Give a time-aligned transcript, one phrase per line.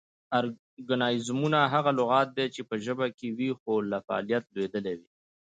[0.37, 5.09] ارکانیزمونه: هغه لغات دي چې پۀ ژبه کې وي خو لۀ فعالیت لویدلي وي